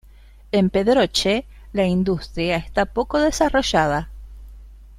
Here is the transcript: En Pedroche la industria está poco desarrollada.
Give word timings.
En 0.51 0.71
Pedroche 0.71 1.45
la 1.73 1.85
industria 1.85 2.57
está 2.57 2.85
poco 2.87 3.19
desarrollada. 3.19 4.09